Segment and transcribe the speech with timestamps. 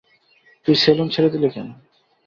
[0.65, 1.67] তুই সেলুন ছেড়ে দিলি কেন?